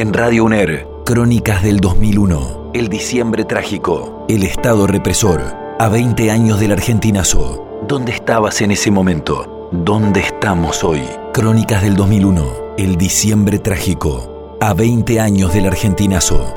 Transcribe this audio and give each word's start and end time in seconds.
En 0.00 0.14
Radio 0.14 0.44
UNER, 0.46 0.88
Crónicas 1.04 1.62
del 1.62 1.78
2001. 1.78 2.70
El 2.72 2.88
diciembre 2.88 3.44
trágico. 3.44 4.24
El 4.30 4.44
Estado 4.44 4.86
represor. 4.86 5.42
A 5.78 5.90
20 5.90 6.30
años 6.30 6.58
del 6.58 6.72
argentinazo. 6.72 7.82
¿Dónde 7.86 8.12
estabas 8.12 8.62
en 8.62 8.70
ese 8.70 8.90
momento? 8.90 9.68
¿Dónde 9.72 10.20
estamos 10.20 10.84
hoy? 10.84 11.02
Crónicas 11.34 11.82
del 11.82 11.96
2001. 11.96 12.76
El 12.78 12.96
diciembre 12.96 13.58
trágico. 13.58 14.56
A 14.62 14.72
20 14.72 15.20
años 15.20 15.52
del 15.52 15.66
argentinazo. 15.66 16.50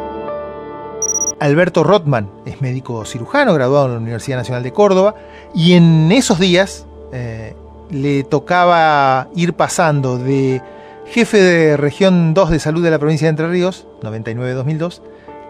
Alberto 1.42 1.84
Rotman 1.84 2.30
es 2.46 2.62
médico 2.62 3.04
cirujano, 3.04 3.54
graduado 3.54 3.88
en 3.88 3.92
la 3.92 4.00
Universidad 4.00 4.38
Nacional 4.38 4.64
de 4.64 4.72
Córdoba, 4.72 5.16
y 5.54 5.74
en 5.74 6.14
esos 6.14 6.40
días 6.40 6.86
eh, 7.12 7.58
le 7.92 8.24
tocaba 8.24 9.28
ir 9.36 9.52
pasando 9.52 10.18
de 10.18 10.62
jefe 11.06 11.38
de 11.38 11.78
región 11.78 12.34
2 12.34 12.50
de 12.50 12.60
salud 12.60 12.84
de 12.84 12.92
la 12.92 13.00
provincia 13.00 13.26
de 13.28 13.30
Entre 13.32 13.48
Ríos, 13.48 13.88
99-2002, 14.02 15.02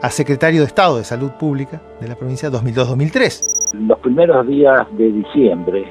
a 0.02 0.10
secretario 0.10 0.62
de 0.62 0.68
Estado 0.68 0.98
de 0.98 1.04
Salud 1.04 1.32
Pública 1.40 1.82
de 2.02 2.08
la 2.08 2.16
provincia 2.16 2.50
2002-2003. 2.50 3.74
Los 3.88 4.00
primeros 4.00 4.46
días 4.48 4.86
de 4.98 5.12
diciembre, 5.12 5.86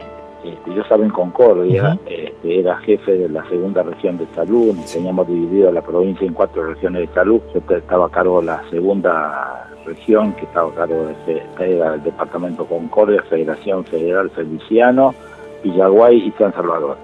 este, 0.44 0.74
yo 0.74 0.82
estaba 0.82 1.04
en 1.04 1.10
Concordia, 1.10 1.98
este, 2.06 2.60
era 2.60 2.76
jefe 2.78 3.12
de 3.12 3.28
la 3.28 3.48
segunda 3.48 3.82
región 3.82 4.18
de 4.18 4.26
salud, 4.34 4.76
teníamos 4.92 5.26
dividido 5.26 5.72
la 5.72 5.80
provincia 5.80 6.26
en 6.26 6.34
cuatro 6.34 6.66
regiones 6.66 7.08
de 7.08 7.14
salud, 7.14 7.40
yo 7.54 7.76
estaba 7.76 8.06
a 8.06 8.10
cargo 8.10 8.40
de 8.40 8.46
la 8.46 8.62
segunda 8.70 9.68
región, 9.86 10.32
que 10.34 10.44
estaba 10.44 10.70
a 10.70 10.74
cargo 10.74 11.06
de 11.06 11.42
era 11.58 11.94
el 11.94 12.02
departamento 12.02 12.66
Concordia, 12.66 13.22
Federación 13.28 13.84
Federal 13.84 14.30
Feliciano, 14.30 15.14
Villaguay 15.64 16.18
y 16.28 16.30
San 16.32 16.52
Salvador. 16.52 16.96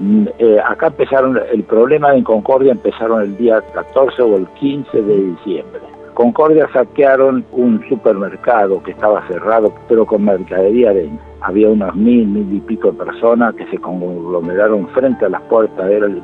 Mm, 0.00 0.26
eh, 0.38 0.58
acá 0.66 0.86
empezaron, 0.88 1.38
el 1.52 1.62
problema 1.64 2.14
en 2.14 2.24
Concordia 2.24 2.72
empezaron 2.72 3.22
el 3.22 3.36
día 3.36 3.60
14 3.74 4.22
o 4.22 4.36
el 4.36 4.48
15 4.48 5.02
de 5.02 5.16
diciembre. 5.16 5.80
Concordia 6.14 6.68
saquearon 6.72 7.44
un 7.52 7.86
supermercado 7.88 8.82
que 8.82 8.90
estaba 8.90 9.26
cerrado, 9.28 9.72
pero 9.88 10.06
con 10.06 10.24
mercadería. 10.24 10.92
Había 11.42 11.68
unas 11.68 11.94
mil, 11.94 12.26
mil 12.26 12.54
y 12.54 12.60
pico 12.60 12.92
de 12.92 13.04
personas 13.04 13.54
que 13.54 13.66
se 13.68 13.78
conglomeraron 13.78 14.88
frente 14.88 15.24
a 15.24 15.30
las 15.30 15.42
puertas, 15.42 15.88
era 15.88 16.06
el, 16.06 16.22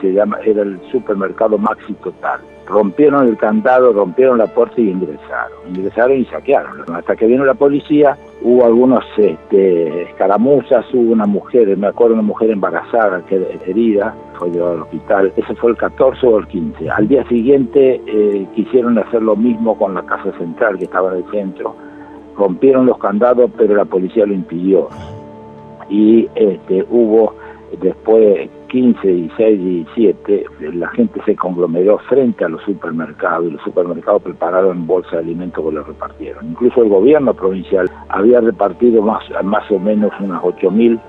se 0.00 0.12
llama, 0.12 0.38
era 0.44 0.62
el 0.62 0.78
supermercado 0.90 1.56
Maxi 1.56 1.94
Total 1.94 2.40
rompieron 2.70 3.26
el 3.28 3.36
candado, 3.36 3.92
rompieron 3.92 4.38
la 4.38 4.46
puerta 4.46 4.80
y 4.80 4.88
ingresaron. 4.88 5.58
Ingresaron 5.68 6.18
y 6.18 6.24
saquearon. 6.26 6.84
Hasta 6.94 7.16
que 7.16 7.26
vino 7.26 7.44
la 7.44 7.54
policía, 7.54 8.16
hubo 8.42 8.64
algunos 8.64 9.04
este, 9.16 10.02
escaramuzas, 10.02 10.86
hubo 10.92 11.12
una 11.12 11.26
mujer, 11.26 11.76
me 11.76 11.88
acuerdo 11.88 12.14
una 12.14 12.22
mujer 12.22 12.50
embarazada 12.50 13.24
que 13.26 13.36
herida, 13.66 14.14
fue 14.38 14.50
llevada 14.50 14.72
al 14.72 14.82
hospital. 14.82 15.32
Ese 15.36 15.54
fue 15.56 15.70
el 15.70 15.76
14 15.76 16.26
o 16.26 16.38
el 16.38 16.46
15. 16.46 16.90
Al 16.90 17.08
día 17.08 17.26
siguiente 17.28 18.00
eh, 18.06 18.46
quisieron 18.54 18.98
hacer 18.98 19.22
lo 19.22 19.36
mismo 19.36 19.76
con 19.76 19.94
la 19.94 20.02
casa 20.02 20.32
central 20.38 20.78
que 20.78 20.84
estaba 20.84 21.12
en 21.12 21.18
el 21.18 21.30
centro. 21.30 21.76
Rompieron 22.36 22.86
los 22.86 22.98
candados, 22.98 23.50
pero 23.56 23.74
la 23.74 23.84
policía 23.84 24.24
lo 24.24 24.32
impidió. 24.32 24.88
Y 25.90 26.28
este, 26.34 26.86
hubo 26.90 27.34
después 27.80 28.48
15, 28.70 29.06
16, 29.06 29.60
17, 29.96 30.44
la 30.74 30.88
gente 30.90 31.20
se 31.24 31.34
conglomeró 31.34 31.98
frente 32.08 32.44
a 32.44 32.48
los 32.48 32.62
supermercados 32.62 33.46
y 33.46 33.50
los 33.50 33.62
supermercados 33.62 34.22
prepararon 34.22 34.86
bolsas 34.86 35.12
de 35.12 35.18
alimentos 35.18 35.64
que 35.64 35.72
los 35.72 35.86
repartieron. 35.86 36.50
Incluso 36.50 36.82
el 36.82 36.88
gobierno 36.88 37.34
provincial 37.34 37.90
había 38.08 38.40
repartido 38.40 39.02
más, 39.02 39.24
más 39.42 39.68
o 39.70 39.78
menos 39.78 40.12
unas 40.20 40.40
8.000 40.42 41.00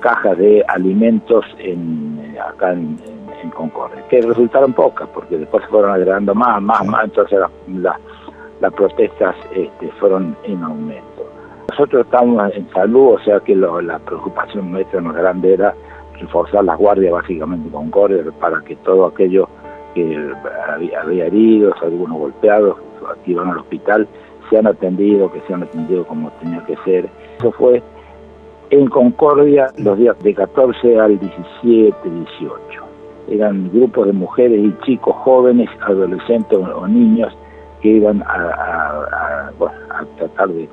cajas 0.00 0.38
de 0.38 0.64
alimentos 0.68 1.44
en, 1.58 2.34
acá 2.42 2.72
en, 2.72 2.98
Concordia, 3.54 4.02
que 4.10 4.20
resultaron 4.20 4.74
pocas 4.74 5.08
porque 5.14 5.38
después 5.38 5.64
se 5.64 5.70
fueron 5.70 5.92
agregando 5.92 6.34
más, 6.34 6.60
más, 6.60 6.86
más, 6.86 7.04
entonces 7.04 7.38
las 8.60 8.72
protestas 8.74 9.34
este, 9.54 9.90
fueron 9.98 10.36
en 10.44 10.62
aumento. 10.62 11.26
Nosotros 11.70 12.04
estamos 12.04 12.52
en 12.54 12.68
salud, 12.70 13.14
o 13.14 13.18
sea 13.20 13.40
que 13.40 13.56
la 13.56 13.98
preocupación 14.00 14.70
nuestra 14.70 15.00
más 15.00 15.16
grande 15.16 15.54
era 15.54 15.74
reforzar 16.20 16.64
las 16.64 16.78
guardias 16.78 17.12
básicamente 17.12 17.70
con 17.70 17.90
Concordia 17.90 18.24
para 18.38 18.60
que 18.62 18.76
todo 18.76 19.06
aquello 19.06 19.48
que 19.94 20.32
había, 20.68 21.26
heridos, 21.26 21.74
algunos 21.82 22.18
golpeados, 22.18 22.76
que 23.24 23.32
iban 23.32 23.48
al 23.48 23.58
hospital, 23.58 24.06
sean 24.48 24.66
atendidos, 24.66 25.32
que 25.32 25.40
sean 25.46 25.62
atendidos 25.62 26.06
como 26.06 26.30
tenía 26.40 26.64
que 26.64 26.76
ser. 26.84 27.08
Eso 27.38 27.52
fue 27.52 27.82
en 28.70 28.86
Concordia 28.88 29.66
los 29.78 29.98
días 29.98 30.18
de 30.20 30.34
14 30.34 30.98
al 30.98 31.18
17, 31.18 31.96
18. 32.08 32.60
Eran 33.28 33.70
grupos 33.72 34.06
de 34.06 34.12
mujeres 34.12 34.60
y 34.60 34.84
chicos 34.84 35.14
jóvenes, 35.16 35.68
adolescentes 35.82 36.58
o, 36.58 36.86
niños 36.86 37.36
que 37.80 37.88
iban 37.88 38.22
a, 38.22 39.50
tratar 40.16 40.48
de 40.48 40.68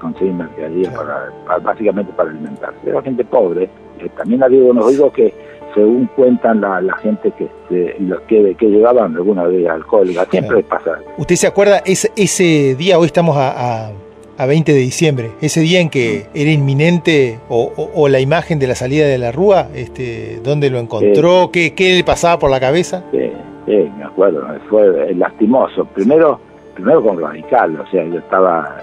conseguir 0.00 0.34
mercadería 0.34 0.92
para, 0.92 1.58
básicamente 1.60 2.12
para 2.14 2.30
alimentarse. 2.30 2.78
Era 2.88 3.02
gente 3.02 3.24
pobre, 3.24 3.68
también 4.16 4.42
ha 4.42 4.46
habido 4.46 4.70
unos 4.70 4.86
oídos 4.86 5.12
que 5.12 5.34
según 5.74 6.06
cuentan 6.16 6.60
la, 6.60 6.96
gente 7.00 7.32
que, 7.32 7.48
que, 7.68 8.56
que, 8.56 8.66
llegaban 8.66 9.14
alguna 9.16 9.44
vez 9.44 9.68
alcohólica, 9.68 10.24
siempre 10.26 10.62
pasa. 10.64 10.98
¿Usted 11.16 11.36
se 11.36 11.46
acuerda 11.46 11.82
ese, 11.84 12.10
ese 12.16 12.74
día, 12.74 12.98
hoy 12.98 13.06
estamos 13.06 13.36
a, 13.36 13.90
a, 14.36 14.46
20 14.46 14.72
de 14.72 14.78
diciembre, 14.78 15.30
ese 15.40 15.60
día 15.60 15.80
en 15.80 15.90
que 15.90 16.26
era 16.34 16.50
inminente 16.50 17.38
o, 17.48 18.08
la 18.08 18.20
imagen 18.20 18.58
de 18.58 18.66
la 18.66 18.74
salida 18.74 19.06
de 19.06 19.18
la 19.18 19.32
Rúa, 19.32 19.68
este, 19.74 20.40
¿dónde 20.42 20.70
lo 20.70 20.78
encontró? 20.78 21.50
¿Qué, 21.52 21.74
¿Qué, 21.74 21.96
le 21.96 22.04
pasaba 22.04 22.38
por 22.38 22.50
la 22.50 22.58
cabeza? 22.58 23.04
Sí, 23.12 23.30
sí, 23.66 23.90
me 23.96 24.04
acuerdo, 24.04 24.42
fue 24.68 25.14
lastimoso. 25.14 25.84
Primero, 25.84 26.40
primero 26.74 27.02
con 27.02 27.20
radical, 27.20 27.78
o 27.80 27.86
sea, 27.90 28.04
yo 28.06 28.18
estaba 28.18 28.78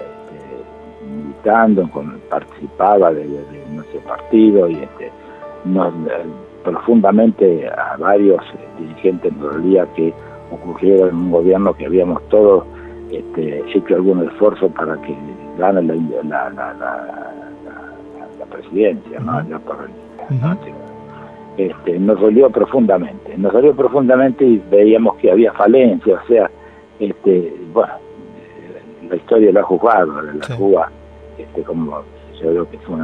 militando, 1.48 1.90
con, 1.92 2.20
participaba 2.30 3.14
de 3.14 3.26
nuestro 3.72 4.00
partido 4.02 4.70
y 4.70 4.76
este, 4.76 5.12
nos, 5.66 5.94
eh, 5.94 6.26
profundamente 6.64 7.68
a 7.68 7.96
varios 7.98 8.42
dirigentes 8.80 9.32
en 9.32 9.42
realidad 9.42 9.88
que 9.96 10.14
ocurrieron 10.52 11.10
en 11.10 11.16
un 11.16 11.32
gobierno 11.32 11.74
que 11.74 11.86
habíamos 11.86 12.22
todos 12.30 12.66
este, 13.12 13.60
hecho 13.74 13.96
algún 13.96 14.28
esfuerzo 14.28 14.70
para 14.70 14.96
que 15.02 15.16
gane 15.58 15.82
la, 15.82 15.96
la, 16.24 16.50
la, 16.50 18.46
presidencia, 18.50 19.20
¿no? 19.20 19.42
este, 21.58 22.00
nos 22.00 22.20
dolió 22.20 22.50
profundamente, 22.50 23.38
nos 23.38 23.52
dolió 23.52 23.76
profundamente 23.76 24.46
y 24.46 24.62
veíamos 24.70 25.18
que 25.18 25.32
había 25.32 25.52
falencia, 25.54 26.20
o 26.24 26.28
sea, 26.28 26.50
este, 27.00 27.54
bueno, 27.74 27.94
la 29.10 29.16
historia 29.16 29.52
la 29.52 29.62
ha 29.62 29.64
juzgado, 29.64 30.22
la 30.22 30.44
sí. 30.46 30.54
Este, 31.38 31.64
como 31.64 32.04
yo 32.42 32.50
creo 32.50 32.70
que 32.70 32.78
fue 32.80 32.98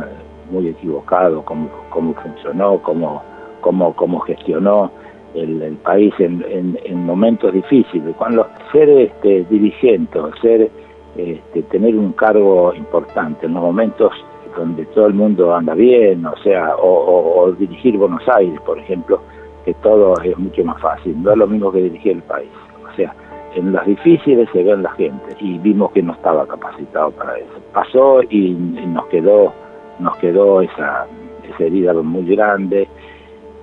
muy 0.51 0.67
equivocado 0.67 1.43
cómo, 1.43 1.69
cómo 1.89 2.13
funcionó, 2.13 2.79
cómo, 2.81 3.23
cómo, 3.61 3.95
cómo 3.95 4.19
gestionó 4.21 4.91
el, 5.33 5.77
país 5.83 6.13
en, 6.19 6.77
en, 6.83 7.05
momentos 7.05 7.53
difíciles. 7.53 8.15
Cuando 8.17 8.47
ser 8.71 8.89
este, 8.89 9.45
dirigente, 9.49 10.19
ser, 10.41 10.69
este, 11.17 11.63
tener 11.63 11.95
un 11.95 12.13
cargo 12.13 12.73
importante 12.75 13.45
en 13.45 13.53
los 13.53 13.63
momentos 13.63 14.11
donde 14.55 14.85
todo 14.87 15.07
el 15.07 15.15
mundo 15.15 15.53
anda 15.55 15.73
bien, 15.73 16.25
o 16.25 16.37
sea, 16.43 16.75
o, 16.77 17.51
dirigir 17.57 17.97
Buenos 17.97 18.21
Aires, 18.29 18.59
por 18.61 18.77
ejemplo, 18.77 19.19
que 19.65 19.73
todo 19.75 20.13
es 20.21 20.37
mucho 20.37 20.63
más 20.63 20.79
fácil, 20.79 21.21
no 21.23 21.31
es 21.31 21.37
lo 21.37 21.47
mismo 21.47 21.71
que 21.71 21.81
dirigir 21.81 22.13
el 22.13 22.23
país. 22.23 22.49
O 22.91 22.95
sea, 22.95 23.15
en 23.55 23.73
las 23.73 23.85
difíciles 23.85 24.49
se 24.51 24.63
ve 24.63 24.75
la 24.77 24.91
gente 24.91 25.35
y 25.39 25.57
vimos 25.59 25.91
que 25.91 26.01
no 26.01 26.13
estaba 26.13 26.45
capacitado 26.47 27.11
para 27.11 27.37
eso. 27.37 27.61
Pasó 27.73 28.21
y 28.29 28.53
nos 28.53 29.05
quedó 29.07 29.53
nos 29.99 30.17
quedó 30.17 30.61
esa, 30.61 31.05
esa 31.47 31.63
herida 31.63 31.93
muy 31.93 32.25
grande 32.35 32.87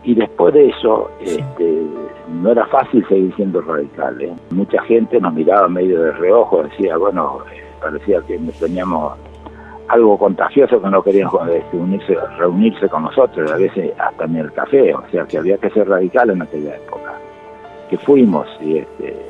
y 0.03 0.15
después 0.15 0.55
de 0.55 0.69
eso 0.69 1.11
este, 1.21 1.83
no 2.29 2.53
era 2.53 2.67
fácil 2.67 3.07
seguir 3.09 3.35
siendo 3.37 3.61
radical. 3.61 4.21
¿eh? 4.21 4.33
Mucha 4.51 4.83
gente 4.83 5.21
nos 5.21 5.35
miraba 5.35 5.69
medio 5.69 6.01
de 6.03 6.13
reojo, 6.13 6.63
decía, 6.63 6.97
bueno, 6.97 7.41
eh, 7.53 7.63
parecía 7.81 8.21
que 8.23 8.39
teníamos 8.59 9.15
algo 9.89 10.17
contagioso 10.17 10.81
que 10.81 10.89
no 10.89 11.03
querían 11.03 11.29
este, 11.53 11.77
unirse, 11.77 12.17
reunirse 12.39 12.89
con 12.89 13.03
nosotros, 13.03 13.51
a 13.51 13.57
veces 13.57 13.93
hasta 13.99 14.27
ni 14.27 14.39
el 14.39 14.53
café, 14.53 14.95
o 14.95 15.03
sea 15.11 15.25
que 15.25 15.39
había 15.39 15.59
que 15.59 15.69
ser 15.71 15.89
radical 15.89 16.31
en 16.31 16.43
aquella 16.43 16.77
época. 16.77 17.13
Que 17.91 17.99
fuimos, 17.99 18.47
y 18.61 18.79
este, 18.79 19.30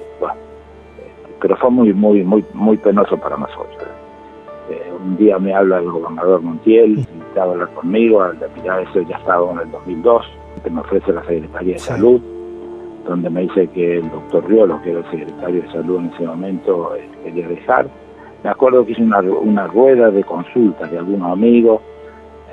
pero 1.40 1.56
fue 1.56 1.70
muy, 1.70 1.92
muy, 1.92 2.22
muy, 2.24 2.44
muy 2.54 2.76
penoso 2.76 3.16
para 3.16 3.36
nosotros 3.36 3.88
un 5.04 5.16
día 5.16 5.38
me 5.38 5.54
habla 5.54 5.78
el 5.78 5.90
gobernador 5.90 6.42
Montiel, 6.42 6.98
invitaba 6.98 7.48
a 7.48 7.52
hablar 7.52 7.70
conmigo, 7.74 8.22
al 8.22 8.38
de 8.38 8.46
eso 8.46 9.00
ya 9.02 9.16
estaba 9.16 9.50
en 9.52 9.58
el 9.60 9.70
2002, 9.70 10.26
que 10.62 10.70
me 10.70 10.80
ofrece 10.80 11.12
la 11.12 11.24
Secretaría 11.24 11.74
de 11.74 11.78
Salud, 11.78 12.20
donde 13.06 13.30
me 13.30 13.42
dice 13.42 13.68
que 13.68 13.98
el 13.98 14.10
doctor 14.10 14.46
Riolo, 14.46 14.80
que 14.82 14.90
era 14.90 15.00
el 15.00 15.10
secretario 15.10 15.62
de 15.62 15.72
Salud 15.72 15.98
en 15.98 16.06
ese 16.06 16.26
momento, 16.26 16.94
eh, 16.94 17.08
quería 17.24 17.48
dejar. 17.48 17.88
Me 18.44 18.50
acuerdo 18.50 18.84
que 18.84 18.92
hice 18.92 19.02
una, 19.02 19.20
una 19.20 19.66
rueda 19.66 20.10
de 20.10 20.22
consultas 20.24 20.90
de 20.90 20.98
algunos 20.98 21.32
amigos, 21.32 21.80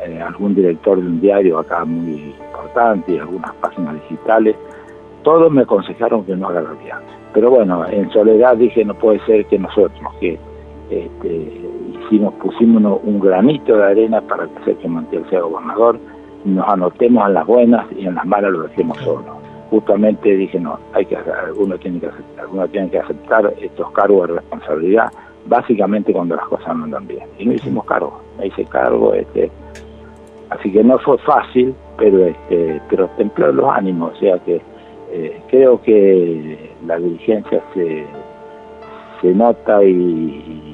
eh, 0.06 0.22
algún 0.22 0.56
director 0.56 1.00
de 1.00 1.08
un 1.08 1.20
diario 1.20 1.60
acá 1.60 1.84
muy 1.86 2.34
importante 2.40 3.14
y 3.14 3.20
algunas 3.20 3.54
páginas 3.56 3.96
digitales, 3.96 4.56
todos 5.24 5.52
me 5.52 5.64
aconsejaron 5.64 6.24
que 6.24 6.36
no 6.36 6.48
haga 6.48 6.62
la 6.62 6.70
alianza. 6.70 7.18
Pero 7.38 7.52
bueno, 7.52 7.86
en 7.86 8.10
soledad 8.10 8.58
dije, 8.58 8.84
no 8.84 8.96
puede 8.96 9.24
ser 9.28 9.46
que 9.46 9.60
nosotros, 9.60 10.02
que 10.20 10.40
este, 10.90 11.52
hicimos, 12.02 12.34
pusimos 12.42 13.00
un 13.04 13.20
granito 13.20 13.78
de 13.78 13.84
arena 13.84 14.22
para 14.22 14.48
que 14.48 14.64
Sergio 14.66 14.90
Montiel 14.90 15.24
sea 15.30 15.42
gobernador, 15.42 16.00
nos 16.46 16.68
anotemos 16.68 17.28
en 17.28 17.36
las 17.36 17.46
buenas 17.46 17.86
y 17.96 18.08
en 18.08 18.16
las 18.16 18.26
malas 18.26 18.52
lo 18.52 18.64
dejemos 18.64 18.98
solo. 19.02 19.38
Justamente 19.70 20.36
dije, 20.36 20.60
no, 20.60 20.80
hay 20.94 21.06
que 21.06 21.16
alguno 21.16 21.78
tiene 21.78 22.00
que 22.00 22.08
aceptar, 22.08 22.46
alguno 22.46 22.68
tiene 22.70 22.90
que 22.90 23.00
aceptar 23.02 23.54
estos 23.62 23.92
cargos 23.92 24.30
de 24.30 24.34
responsabilidad, 24.34 25.12
básicamente 25.46 26.12
cuando 26.12 26.38
las 26.38 26.48
cosas 26.48 26.76
no 26.76 26.86
andan 26.86 27.06
bien. 27.06 27.28
Y 27.38 27.46
no 27.46 27.54
hicimos 27.54 27.86
cargo, 27.86 28.20
me 28.40 28.48
hice 28.48 28.66
cargo, 28.66 29.14
este, 29.14 29.52
así 30.50 30.72
que 30.72 30.84
no 30.84 30.98
fue 30.98 31.20
fácil, 31.20 31.76
pero 32.00 32.26
este, 32.26 32.82
pero 32.90 33.08
templó 33.16 33.52
los 33.52 33.70
ánimos, 33.70 34.14
o 34.16 34.20
sea 34.20 34.40
que 34.40 34.60
eh, 35.12 35.42
creo 35.50 35.82
que 35.82 36.72
la 36.86 36.98
dirigencia 36.98 37.62
se, 37.74 38.06
se 39.22 39.34
nota 39.34 39.84
y, 39.84 40.74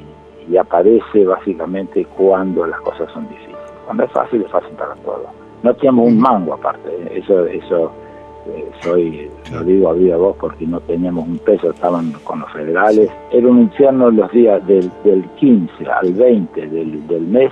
aparece 0.60 1.26
básicamente 1.26 2.06
cuando 2.16 2.66
las 2.68 2.80
cosas 2.82 3.12
son 3.12 3.28
difíciles. 3.28 3.58
Cuando 3.86 4.04
es 4.04 4.12
fácil, 4.12 4.42
es 4.44 4.52
fácil 4.52 4.72
para 4.76 4.94
todos. 4.98 5.26
No 5.64 5.74
teníamos 5.74 6.08
un 6.10 6.20
mango 6.20 6.54
aparte, 6.54 6.90
eso 7.12 7.46
eso 7.48 7.92
eh, 8.48 8.70
soy 8.82 9.32
lo 9.52 9.64
digo 9.64 9.90
a 9.90 9.94
viva 9.94 10.18
voz 10.18 10.36
porque 10.40 10.68
no 10.68 10.80
teníamos 10.82 11.28
un 11.28 11.40
peso, 11.40 11.72
estaban 11.72 12.12
con 12.24 12.42
los 12.42 12.52
federales. 12.52 13.10
Era 13.32 13.48
un 13.48 13.62
infierno 13.62 14.12
los 14.12 14.32
días 14.32 14.66
del, 14.68 14.92
del 15.04 15.24
15 15.40 15.86
al 15.90 16.14
20 16.14 16.68
del, 16.68 17.08
del 17.08 17.22
mes, 17.22 17.52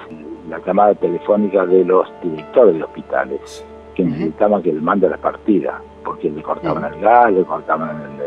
la 0.49 0.59
llamada 0.59 0.93
telefónica 0.95 1.65
de 1.65 1.85
los 1.85 2.07
directores 2.21 2.75
de 2.75 2.83
hospitales 2.83 3.65
que 3.95 4.03
necesitaban 4.03 4.61
que 4.61 4.73
le 4.73 4.81
mande 4.81 5.09
la 5.09 5.17
partida, 5.17 5.81
porque 6.03 6.29
le 6.29 6.41
cortaban 6.41 6.93
el 6.93 6.99
gas, 6.99 7.31
le 7.31 7.43
cortaban 7.43 8.17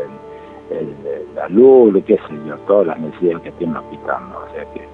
la 1.35 1.49
luz, 1.49 2.03
qué 2.05 2.15
sé 2.15 2.33
yo, 2.47 2.55
todas 2.67 2.87
las 2.87 2.99
necesidades 2.99 3.43
que 3.43 3.51
tiene 3.53 3.73
el 3.73 3.79
hospital, 3.79 4.29
¿no? 4.29 4.37
o 4.39 4.53
sea 4.53 4.65
que 4.73 4.87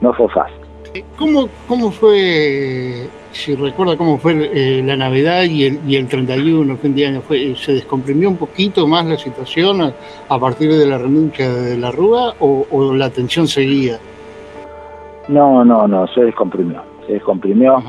no 0.00 0.12
fue 0.12 0.28
fácil. 0.28 0.68
Eh, 0.94 1.04
¿Cómo, 1.18 1.48
cómo 1.66 1.90
fue, 1.90 3.08
si 3.32 3.54
recuerda 3.54 3.96
cómo 3.96 4.16
fue 4.18 4.50
eh, 4.52 4.82
la 4.82 4.96
Navidad 4.96 5.42
y 5.42 5.64
el, 5.64 5.80
y 5.86 5.96
el 5.96 6.06
31, 6.06 6.76
fin 6.76 6.94
de 6.94 7.06
año? 7.06 7.20
Fue, 7.20 7.54
¿Se 7.56 7.72
descomprimió 7.72 8.28
un 8.28 8.36
poquito 8.36 8.86
más 8.86 9.04
la 9.04 9.16
situación 9.16 9.92
a, 10.28 10.38
partir 10.38 10.72
de 10.72 10.86
la 10.86 10.96
renuncia 10.96 11.52
de 11.52 11.76
la 11.76 11.90
Rúa 11.90 12.34
o, 12.40 12.94
la 12.94 13.10
tensión 13.10 13.46
seguía? 13.48 13.98
No, 15.28 15.64
no, 15.64 15.86
no, 15.86 16.06
se 16.08 16.22
descomprimió. 16.22 16.80
Se 17.06 17.14
descomprimió 17.14 17.82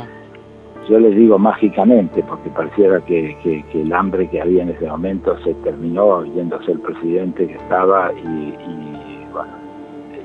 yo 0.90 1.00
les 1.00 1.16
digo 1.16 1.38
mágicamente, 1.38 2.24
porque 2.24 2.50
pareciera 2.50 3.00
que, 3.02 3.38
el 3.74 3.94
hambre 3.94 4.28
que 4.28 4.42
había 4.42 4.64
en 4.64 4.70
ese 4.70 4.88
momento 4.88 5.38
se 5.44 5.54
terminó 5.56 6.26
yéndose 6.26 6.72
el 6.72 6.80
presidente 6.80 7.48
que 7.48 7.54
estaba 7.54 8.12
y, 8.14 9.26
bueno, 9.32 9.52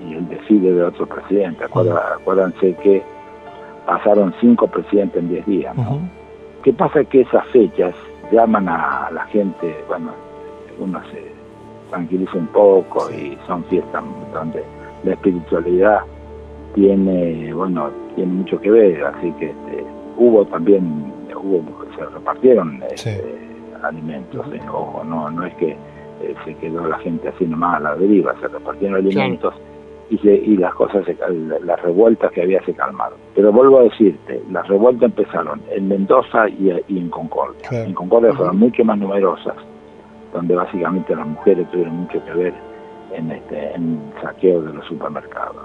y 0.09 0.15
el 0.15 0.29
desfile 0.29 0.73
de 0.73 0.85
otro 0.85 1.07
presidente. 1.07 1.65
Acuérdense 1.65 2.75
que 2.83 3.03
pasaron 3.87 4.35
cinco 4.41 4.67
presidentes 4.67 5.23
en 5.23 5.29
diez 5.29 5.47
días. 5.47 5.77
¿no? 5.77 6.01
¿Qué 6.63 6.73
pasa? 6.73 7.05
Que 7.05 7.21
esas 7.21 7.47
fechas 7.49 7.95
llaman 8.33 8.67
a 8.69 9.11
la 9.13 9.25
gente, 9.27 9.77
bueno, 9.87 10.13
uno 10.79 10.99
se 11.13 11.23
tranquiliza 11.91 12.39
un 12.39 12.47
poco 12.47 13.11
y 13.11 13.37
son 13.47 13.63
fiestas 13.65 14.03
donde 14.33 14.65
la 15.05 15.13
espiritualidad 15.13 16.01
tiene, 16.75 17.53
bueno, 17.53 17.91
tiene 18.17 18.33
mucho 18.33 18.59
que 18.61 18.71
ver, 18.71 19.05
así 19.05 19.31
que 19.33 19.51
este, 19.51 19.85
hubo 20.17 20.45
también, 20.47 21.13
hubo, 21.35 21.63
se 21.97 22.05
repartieron 22.05 22.83
este, 22.91 23.23
alimentos, 23.83 24.47
eh, 24.53 24.61
ojo, 24.69 25.03
no, 25.05 25.31
no 25.31 25.45
es 25.45 25.55
que 25.55 25.71
eh, 25.71 26.35
se 26.45 26.55
quedó 26.55 26.87
la 26.87 26.99
gente 26.99 27.29
así 27.29 27.45
nomás 27.45 27.77
a 27.77 27.81
la 27.81 27.97
deriva, 27.97 28.35
se 28.41 28.49
repartieron 28.49 28.97
alimentos 28.97 29.55
y, 30.11 30.29
y 30.29 30.57
las 30.57 30.75
cosas, 30.75 31.05
las 31.65 31.83
revueltas 31.83 32.31
que 32.33 32.43
había 32.43 32.65
se 32.65 32.75
calmaron. 32.75 33.19
Pero 33.35 33.53
vuelvo 33.53 33.81
a 33.81 33.83
decirte, 33.85 34.43
las 34.51 34.67
revueltas 34.69 35.11
empezaron 35.11 35.63
en 35.71 35.89
Mendoza 35.89 36.49
y, 36.49 36.71
en 36.71 37.09
Concordia. 37.11 37.85
En 37.85 37.95
Concordia 37.95 38.33
fueron 38.33 38.59
mucho 38.59 38.85
más 38.85 38.99
numerosas, 38.99 39.57
donde 40.33 40.55
básicamente 40.55 41.15
las 41.15 41.27
mujeres 41.27 41.71
tuvieron 41.71 41.97
mucho 41.97 42.25
que 42.25 42.33
ver 42.33 42.55
en, 43.13 43.31
este, 43.31 43.75
en 43.75 44.01
saqueo 44.23 44.63
de 44.63 44.73
los 44.73 44.87
supermercados. 44.87 45.65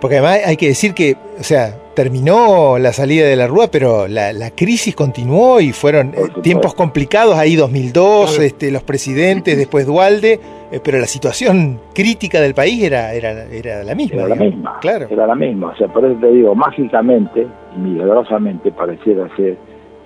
Porque 0.00 0.18
además 0.18 0.40
hay 0.46 0.56
que 0.56 0.68
decir 0.68 0.94
que, 0.94 1.16
o 1.38 1.42
sea, 1.42 1.74
terminó 1.98 2.78
la 2.78 2.92
salida 2.92 3.26
de 3.26 3.34
la 3.34 3.48
Rúa, 3.48 3.66
pero 3.72 4.06
la, 4.06 4.52
crisis 4.54 4.94
continuó 4.94 5.60
y 5.60 5.72
fueron 5.72 6.14
eh, 6.14 6.28
tiempos 6.44 6.72
complicados, 6.72 7.34
ahí 7.34 7.56
2002, 7.56 8.38
este, 8.38 8.70
los 8.70 8.84
presidentes, 8.84 9.58
después 9.58 9.84
Dualde, 9.84 10.38
eh, 10.70 10.80
pero 10.80 10.98
la 10.98 11.06
situación 11.06 11.80
crítica 11.92 12.40
del 12.40 12.54
país 12.54 12.84
era, 12.84 13.12
era, 13.14 13.46
era 13.46 13.82
la 13.82 13.96
misma. 13.96 14.18
Era 14.20 14.28
la 14.28 14.36
misma, 14.36 14.78
claro. 14.80 15.08
Era 15.10 15.26
la 15.26 15.34
misma, 15.34 15.70
o 15.70 15.76
sea, 15.76 15.88
por 15.88 16.04
eso 16.04 16.14
te 16.20 16.30
digo, 16.30 16.54
mágicamente 16.54 17.48
y 17.74 17.78
milagrosamente 17.80 18.70
pareciera 18.70 19.28
ser 19.34 19.56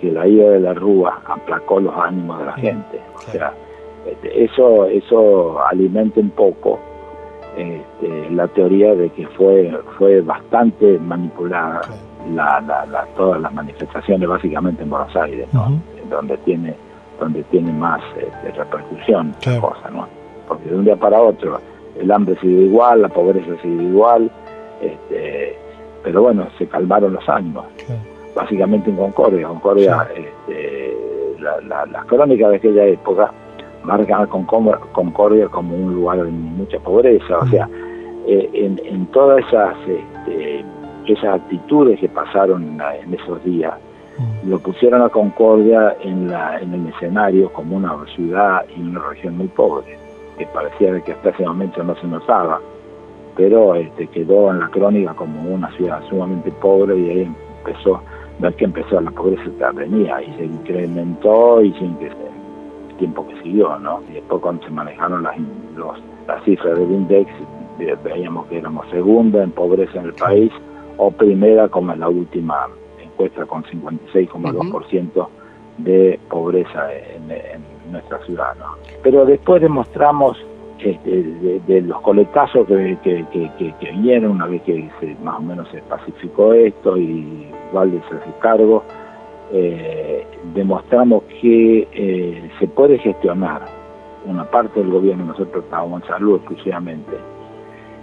que 0.01 0.11
la 0.11 0.27
ida 0.27 0.49
de 0.49 0.61
la 0.61 0.73
Rúa 0.73 1.21
aplacó 1.27 1.79
los 1.79 1.95
ánimos 1.95 2.39
de 2.39 2.47
la 2.47 2.55
gente. 2.55 3.01
O 3.17 3.21
sea, 3.33 3.53
este, 4.11 4.45
eso, 4.45 4.87
eso 4.87 5.63
alimenta 5.71 6.21
un 6.21 6.31
poco 6.31 6.81
este, 7.57 8.31
la 8.31 8.49
teoría 8.49 8.95
de 8.95 9.11
que 9.11 9.27
fue 9.29 9.73
fue 9.99 10.21
bastante 10.21 10.99
manipulada 10.99 11.83
la, 12.35 13.07
todas 13.17 13.41
las 13.41 13.53
manifestaciones 13.53 14.29
básicamente 14.29 14.83
en 14.83 14.91
Buenos 14.91 15.15
Aires 15.17 15.49
donde 16.09 16.37
tiene 16.39 16.75
donde 17.21 17.43
tiene 17.45 17.73
más 17.73 18.01
este, 18.17 18.53
repercusión 18.53 19.35
cosa 19.61 19.91
no 19.91 20.07
porque 20.49 20.71
de 20.71 20.77
un 20.77 20.85
día 20.85 20.97
para 20.97 21.21
otro 21.21 21.61
el 22.01 22.11
hambre 22.11 22.37
sigue 22.41 22.63
igual 22.63 23.03
la 23.03 23.09
pobreza 23.09 23.55
sigue 23.63 23.83
igual 23.83 24.31
este, 24.81 25.57
pero 26.03 26.23
bueno 26.23 26.47
se 26.59 26.67
calmaron 26.67 27.15
los 27.15 27.29
ánimos. 27.29 27.65
Básicamente 28.35 28.91
en 28.91 28.97
Concordia. 28.97 29.47
Concordia 29.47 30.09
este, 30.15 30.97
las 31.39 32.05
crónicas 32.07 32.51
de 32.51 32.57
aquella 32.57 32.87
época 32.87 33.31
marca 33.85 34.27
con 34.27 34.45
Concordia 34.45 35.49
como 35.49 35.75
un 35.75 35.95
lugar 35.95 36.25
de 36.25 36.31
mucha 36.31 36.79
pobreza, 36.79 37.39
o 37.39 37.47
sea, 37.47 37.69
eh, 38.27 38.49
en, 38.55 39.07
todas 39.07 39.45
esas, 39.47 39.77
este, 39.87 40.65
esas 41.07 41.41
actitudes 41.41 41.99
que 42.01 42.09
pasaron 42.09 42.81
en 42.81 43.15
esos 43.15 43.43
días, 43.45 43.75
lo 44.45 44.59
pusieron 44.59 45.03
a 45.03 45.09
Concordia 45.09 45.97
en, 46.03 46.29
la, 46.29 46.61
en 46.61 46.75
el 46.75 46.87
escenario 46.89 47.53
como 47.53 47.77
una 47.77 47.97
ciudad 48.15 48.65
y 48.77 48.81
una 48.81 49.01
región 49.09 49.37
muy 49.37 49.49
pobre, 49.49 49.99
que 50.39 50.47
parecía 50.47 51.01
que 51.01 51.13
hasta 51.13 51.31
ese 51.31 51.45
momento 51.45 51.83
no 51.83 51.95
se 51.97 52.07
notaba, 52.07 52.61
pero 53.37 53.75
este, 53.75 54.07
quedó 54.09 54.51
en 54.51 54.61
la 54.61 54.69
crónica 54.69 55.15
como 55.15 55.43
una 55.43 55.71
ciudad 55.73 56.03
sumamente 56.09 56.51
pobre 56.53 56.97
y 56.97 57.11
ahí 57.11 57.35
empezó, 57.65 58.03
ver 58.39 58.55
que 58.55 58.65
empezó 58.67 59.01
la 59.01 59.11
pobreza 59.11 59.45
que 59.45 59.79
venía 59.79 60.23
y 60.23 60.33
se 60.37 60.45
incrementó 60.45 61.63
y 61.63 61.73
sin 61.75 61.97
que 61.97 62.11
tiempo 63.03 63.27
que 63.27 63.43
siguió, 63.43 63.77
¿no? 63.81 64.01
Y 64.09 64.15
después 64.15 64.41
cuando 64.41 64.63
se 64.65 64.71
manejaron 64.71 65.25
las, 65.25 65.37
las 66.29 66.45
cifras 66.45 66.79
del 66.79 66.89
INDEX, 66.89 67.29
veíamos 68.05 68.47
que 68.47 68.59
éramos 68.59 68.89
segunda 68.91 69.43
en 69.43 69.51
pobreza 69.51 69.99
en 69.99 70.07
el 70.07 70.15
país 70.15 70.53
o 70.99 71.11
primera 71.11 71.69
como 71.69 71.93
en 71.93 71.99
la 71.99 72.09
última 72.09 72.69
encuesta 73.03 73.45
con 73.47 73.65
56,2% 73.65 75.29
de 75.79 76.21
pobreza 76.31 76.93
en, 76.95 77.73
nuestra 77.91 78.25
ciudad, 78.25 78.55
¿no? 78.59 78.77
Pero 79.03 79.27
después 79.27 79.61
demostramos 79.61 80.39
este, 80.79 81.23
de, 81.67 81.81
los 81.83 82.01
coletazos 82.03 82.67
que, 82.69 82.97
que, 83.03 83.91
vinieron 83.93 84.31
una 84.31 84.47
vez 84.47 84.63
que 84.63 84.89
se, 85.01 85.15
más 85.23 85.39
o 85.39 85.43
menos 85.43 85.69
se 85.71 85.83
pacificó 85.83 86.55
esto 86.55 86.97
y 86.97 87.49
Valde 87.73 88.01
se 88.09 88.17
hace 88.17 88.31
cargo, 88.41 88.85
eh, 89.53 90.27
demostramos 90.55 91.25
que 91.41 91.87
eh, 91.93 92.51
se 92.59 92.67
puede 92.69 92.99
gestionar 92.99 93.63
una 94.25 94.45
parte 94.45 94.81
del 94.81 94.91
gobierno, 94.91 95.27
nosotros 95.27 95.65
estábamos 95.65 96.03
en 96.03 96.09
salud 96.09 96.37
exclusivamente, 96.37 97.13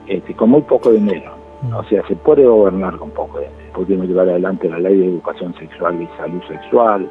este, 0.08 0.36
con 0.36 0.51
muy 0.51 0.62
poco 0.62 0.91
dinero. 0.91 1.32
Mm. 1.63 1.74
O 1.74 1.84
sea, 1.86 2.06
se 2.08 2.15
puede 2.15 2.46
gobernar 2.46 2.98
con 2.98 3.10
poco 3.12 3.39
dinero. 3.39 3.56
Podemos 3.74 4.08
llevar 4.08 4.29
adelante 4.29 4.70
la 4.70 4.79
ley 4.79 4.98
de 4.98 5.06
educación 5.08 5.56
sexual 5.56 6.01
y 6.01 6.08
salud 6.18 6.41
sexual, 6.48 7.10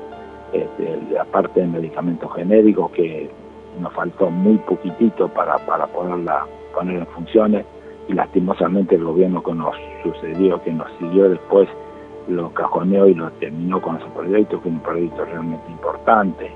este, 0.52 1.18
aparte 1.18 1.60
de 1.60 1.66
medicamentos 1.66 2.32
genéricos 2.34 2.92
que 2.92 3.28
nos 3.80 3.92
faltó 3.92 4.30
muy 4.30 4.56
poquitito 4.58 5.28
para, 5.28 5.58
para 5.66 5.86
poderla 5.88 6.46
poner 6.74 6.98
en 6.98 7.06
funciones 7.06 7.66
y 8.08 8.12
lastimosamente 8.12 8.94
el 8.94 9.04
gobierno 9.04 9.42
que 9.42 9.52
nos 9.52 9.74
sucedió, 10.02 10.62
que 10.62 10.72
nos 10.72 10.88
siguió 10.98 11.28
después, 11.28 11.68
lo 12.28 12.50
cajoneó 12.50 13.06
y 13.06 13.14
lo 13.14 13.30
terminó 13.32 13.80
con 13.80 13.96
ese 13.96 14.06
proyecto, 14.14 14.60
que 14.60 14.68
es 14.68 14.74
un 14.74 14.80
proyecto 14.80 15.24
realmente 15.24 15.70
importante. 15.70 16.50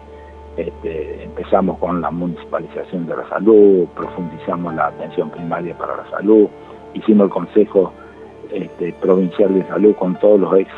Este, 0.56 1.24
empezamos 1.24 1.78
con 1.78 2.00
la 2.00 2.10
municipalización 2.10 3.06
de 3.06 3.16
la 3.16 3.28
salud, 3.28 3.86
profundizamos 3.96 4.74
la 4.74 4.88
atención 4.88 5.30
primaria 5.30 5.76
para 5.76 5.96
la 5.96 6.10
salud, 6.10 6.46
hicimos 6.92 7.24
el 7.24 7.30
Consejo 7.30 7.92
este, 8.50 8.92
Provincial 9.00 9.54
de 9.54 9.66
Salud 9.66 9.94
con 9.94 10.14
todos 10.16 10.38
los 10.38 10.54
ex 10.58 10.70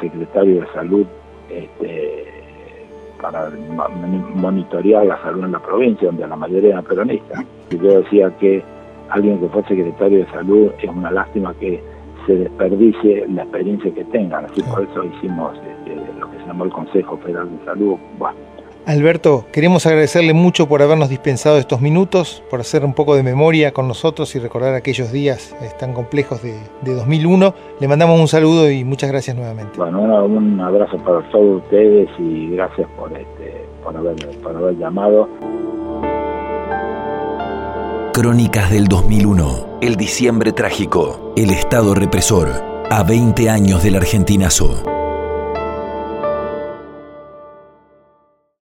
secretarios 0.00 0.66
de 0.66 0.72
salud 0.72 1.06
este, 1.48 2.26
para 3.20 3.50
monitorear 4.34 5.06
la 5.06 5.22
salud 5.22 5.44
en 5.44 5.52
la 5.52 5.60
provincia, 5.60 6.08
donde 6.08 6.26
la 6.26 6.36
mayoría 6.36 6.70
eran 6.70 6.84
peronistas. 6.84 7.44
Y 7.70 7.78
yo 7.78 8.00
decía 8.00 8.30
que 8.38 8.64
alguien 9.10 9.38
que 9.38 9.48
fue 9.48 9.62
secretario 9.64 10.18
de 10.20 10.26
salud 10.32 10.72
es 10.80 10.88
una 10.88 11.10
lástima 11.10 11.54
que 11.54 11.80
se 12.30 12.36
desperdicie 12.36 13.26
la 13.28 13.42
experiencia 13.42 13.92
que 13.92 14.04
tengan. 14.04 14.44
Así 14.44 14.62
por 14.62 14.84
eso 14.84 15.02
hicimos 15.04 15.52
este, 15.56 15.96
lo 16.20 16.30
que 16.30 16.38
se 16.38 16.46
llamó 16.46 16.64
el 16.64 16.70
Consejo 16.70 17.16
Federal 17.18 17.48
de 17.58 17.64
Salud. 17.64 17.96
Bueno, 18.18 18.38
Alberto, 18.86 19.44
queremos 19.52 19.84
agradecerle 19.86 20.32
mucho 20.32 20.68
por 20.68 20.80
habernos 20.80 21.08
dispensado 21.08 21.58
estos 21.58 21.80
minutos, 21.80 22.42
por 22.50 22.60
hacer 22.60 22.84
un 22.84 22.94
poco 22.94 23.14
de 23.14 23.22
memoria 23.22 23.72
con 23.72 23.88
nosotros 23.88 24.34
y 24.36 24.38
recordar 24.38 24.74
aquellos 24.74 25.12
días 25.12 25.54
eh, 25.60 25.70
tan 25.78 25.92
complejos 25.92 26.40
de, 26.42 26.54
2001. 26.82 27.54
Le 27.80 27.88
mandamos 27.88 28.18
un 28.20 28.28
saludo 28.28 28.70
y 28.70 28.84
muchas 28.84 29.10
gracias 29.10 29.36
nuevamente. 29.36 29.76
Bueno, 29.76 30.24
un 30.24 30.60
abrazo 30.60 30.96
para 30.98 31.20
todos 31.30 31.62
ustedes 31.62 32.08
y 32.18 32.50
gracias 32.50 32.88
por, 32.96 33.12
este, 33.12 33.66
por, 33.82 33.96
haber, 33.96 34.16
por 34.42 34.56
haber 34.56 34.78
llamado. 34.78 35.28
Crónicas 38.12 38.70
del 38.72 38.88
2001, 38.88 39.78
el 39.80 39.94
diciembre 39.94 40.52
trágico, 40.52 41.32
el 41.36 41.50
Estado 41.50 41.94
represor, 41.94 42.50
a 42.90 43.04
20 43.04 43.48
años 43.48 43.84
del 43.84 43.94
argentinazo. 43.94 44.99